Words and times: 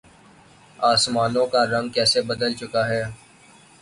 آسمانوں 0.83 1.45
کا 1.47 1.61
رنگ 1.65 1.89
کیسے 1.89 2.19
بدل 2.29 2.51
چکا 2.53 2.87
ہے۔ 2.89 3.03